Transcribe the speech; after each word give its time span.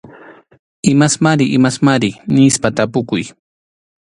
Imasmari 0.91 1.45
imasmari 1.57 2.09
nispa 2.33 2.67
tapukuy. 2.77 3.23